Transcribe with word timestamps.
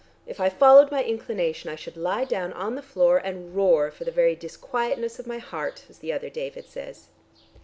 If 0.25 0.39
I 0.39 0.49
followed 0.49 0.89
my 0.89 1.03
inclination, 1.03 1.69
I 1.69 1.75
should 1.75 1.95
lie 1.95 2.23
down 2.25 2.53
on 2.53 2.73
the 2.73 2.81
floor 2.81 3.19
and 3.19 3.55
roar 3.55 3.91
for 3.91 4.03
the 4.03 4.09
very 4.09 4.35
disquietness 4.35 5.19
of 5.19 5.27
my 5.27 5.37
heart, 5.37 5.85
as 5.91 5.99
the 5.99 6.11
other 6.11 6.31
David 6.31 6.65
says." 6.65 7.09